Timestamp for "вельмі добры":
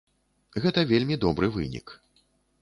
0.93-1.51